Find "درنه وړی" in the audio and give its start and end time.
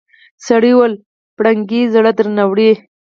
2.17-2.71